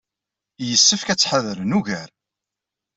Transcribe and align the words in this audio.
Yessefk 0.69 1.07
ad 1.09 1.17
ttḥadaren 1.19 1.75
ugar. 1.79 2.09